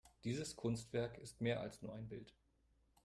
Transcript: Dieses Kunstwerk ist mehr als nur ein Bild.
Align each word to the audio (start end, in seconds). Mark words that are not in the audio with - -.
Dieses 0.23 0.55
Kunstwerk 0.55 1.19
ist 1.19 1.41
mehr 1.41 1.59
als 1.61 1.83
nur 1.83 1.93
ein 1.93 2.07
Bild. 2.09 2.33